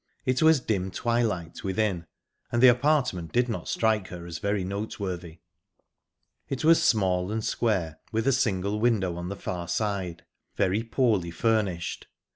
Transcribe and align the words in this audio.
It 0.25 0.41
was 0.41 0.59
dim 0.59 0.89
twilight 0.89 1.63
within, 1.63 2.07
and 2.51 2.59
the 2.63 2.69
apartment 2.69 3.31
did 3.31 3.47
not 3.47 3.67
strike 3.67 4.07
her 4.07 4.25
as 4.25 4.39
very 4.39 4.63
noteworthy. 4.63 5.41
It 6.49 6.63
was 6.65 6.81
small 6.81 7.31
and 7.31 7.45
square, 7.45 7.99
with 8.11 8.25
a 8.27 8.31
single 8.31 8.79
window 8.79 9.15
on 9.15 9.29
the 9.29 9.35
far 9.35 9.67
side; 9.67 10.25
very 10.55 10.81
poorly 10.81 11.29
furnished. 11.29 12.07